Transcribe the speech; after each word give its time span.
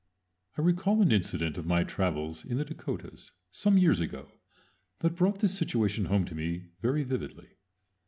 I 0.57 0.61
recall 0.61 1.03
an 1.03 1.11
incident 1.11 1.59
of 1.59 1.67
my 1.67 1.83
travels 1.83 2.43
in 2.43 2.57
the 2.57 2.65
Dakotas 2.65 3.33
some 3.51 3.77
years 3.77 3.99
ago 3.99 4.31
that 5.01 5.13
brought 5.13 5.41
this 5.41 5.55
situation 5.55 6.05
home 6.05 6.25
to 6.25 6.33
me 6.33 6.69
very 6.81 7.03
vividly. 7.03 7.59